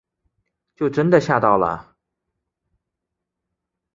[0.75, 1.95] 就真的吓到了